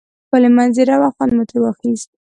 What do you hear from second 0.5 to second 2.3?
منظره وه خوند مو تری واخیست